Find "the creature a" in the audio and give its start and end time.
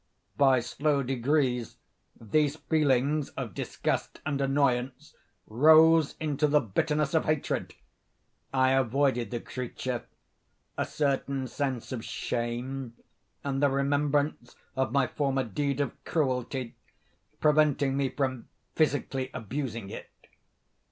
9.29-10.85